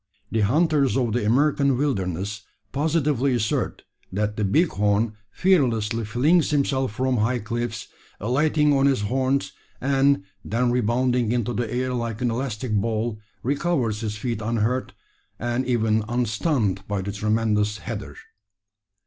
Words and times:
The 0.31 0.39
hunters 0.39 0.97
of 0.97 1.13
the 1.13 1.23
American 1.27 1.77
wilderness 1.77 2.41
positively 2.71 3.35
assert 3.35 3.83
that 4.11 4.35
the 4.35 4.43
bighorn 4.43 5.13
fearlessly 5.29 6.05
flings 6.05 6.49
himself 6.49 6.91
from 6.93 7.17
high 7.17 7.37
cliffs, 7.37 7.87
alighting 8.19 8.73
on 8.75 8.87
his 8.87 9.01
horns; 9.01 9.51
and, 9.79 10.23
then 10.43 10.71
rebounding 10.71 11.31
into 11.31 11.53
the 11.53 11.71
air 11.71 11.93
like 11.93 12.19
an 12.19 12.31
elastic 12.31 12.73
ball, 12.73 13.19
recovers 13.43 14.01
his 14.01 14.17
feet 14.17 14.41
unhurt, 14.41 14.93
and 15.37 15.67
even 15.67 16.01
unstunned 16.09 16.81
by 16.87 17.03
the 17.03 17.11
tremendous 17.11 17.77
"header!" 17.77 18.15